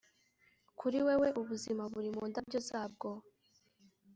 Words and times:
kuri 0.79 0.97
wewe, 1.05 1.27
ubuzima 1.41 1.83
buri 1.91 2.09
mu 2.15 2.23
ndabyo 2.29 2.59
zabwo 2.69 3.09